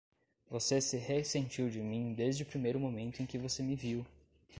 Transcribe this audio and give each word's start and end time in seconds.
Você 0.49 0.81
se 0.81 0.97
ressentiu 0.97 1.69
de 1.69 1.79
mim 1.79 2.15
desde 2.15 2.41
o 2.41 2.45
primeiro 2.47 2.79
momento 2.79 3.21
em 3.21 3.25
que 3.27 3.37
você 3.37 3.61
me 3.61 3.75
viu! 3.75 4.03